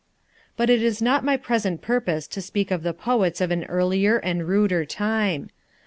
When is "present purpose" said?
1.37-2.25